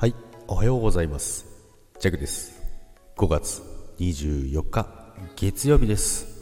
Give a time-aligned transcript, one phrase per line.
[0.00, 0.14] はい、
[0.48, 1.44] おはようございます。
[1.98, 2.62] ジャグです。
[3.18, 3.60] 5月
[3.98, 4.88] 24日、
[5.36, 6.40] 月曜日です。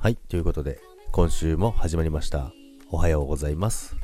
[0.00, 0.80] はい、ということで、
[1.12, 2.50] 今週も始まりました。
[2.90, 3.94] おはようございます。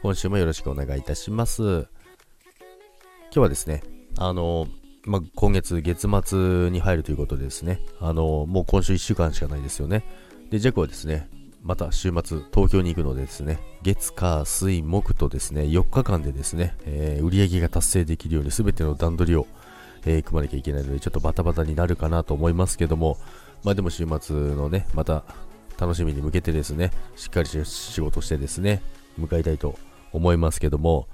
[0.00, 1.62] 今週もよろしくお願いいたします。
[1.62, 3.82] 今日はですね、
[4.16, 4.66] あの、
[5.04, 10.06] まあ、今月月末に入るということでですね、あの、もう今週1週間しかないですよね。
[10.48, 11.28] で、ジャグはですね、
[11.68, 19.46] また週末東京に行くのでですね、月火水木とですね、4日間でですね、えー売り上げが達成できるように全ての段取りを、
[20.06, 23.18] えー組まなきゃいけないので、ちょっとバタバタになるかなと思いますけども、
[23.64, 25.24] まあでも週末のね、また
[25.78, 28.80] 楽しみに向けてですね、しっかり仕事してですね、
[29.18, 29.78] 向かいたいと
[30.14, 31.06] 思いますけども、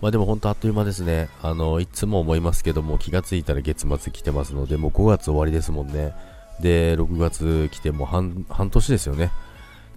[0.00, 1.28] まあでも本当あっという間ですね。
[1.40, 6.14] あの、いつも思いますけども、気がついたら月末来てますので、もう5月終わりですもんね。
[6.60, 9.30] で、6月来てもう半年ですよね。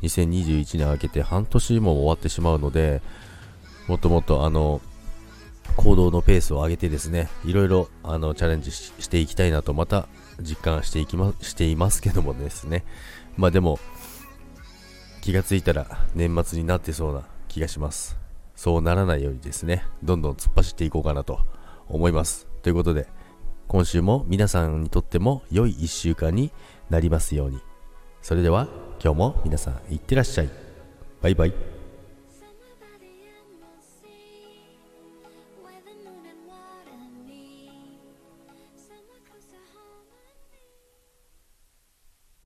[0.03, 3.01] 2021年明けて半年も終わってしまうので、
[3.87, 4.81] もっともっとあの、
[5.77, 10.07] 行動のペースを上げてですね、いろいろあのチャレンジしていきたいなとまた
[10.39, 12.83] 実感していきましていますけどもですね。
[13.37, 13.79] まあでも、
[15.21, 18.17] 気がついたら年末になってそうな気がします。
[18.55, 21.39] そうならないようにですね、どんどん突っ走っていこうかなと
[21.87, 22.47] 思います。
[22.61, 23.07] ということで、
[23.67, 26.51] 今週も皆さんにとっても良い1週間に
[26.89, 27.59] なりますように。
[28.21, 28.67] それでは
[29.03, 30.49] 今日も皆さんいってらっしゃい。
[31.21, 31.72] バイバイ。